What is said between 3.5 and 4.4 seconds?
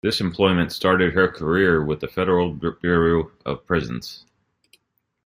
Prisons.